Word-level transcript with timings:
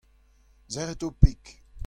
Serrit 0.75 1.03
ho 1.09 1.11
peg. 1.21 1.41